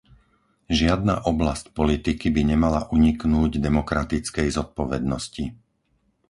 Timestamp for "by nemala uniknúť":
2.35-3.51